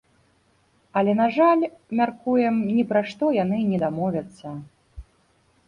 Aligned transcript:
Але, 1.01 1.11
на 1.19 1.27
жаль, 1.35 1.65
мяркуем, 1.99 2.55
ні 2.79 2.87
пра 2.95 3.05
што 3.13 3.31
яны 3.43 3.57
не 3.71 3.79
дамовяцца. 3.87 4.47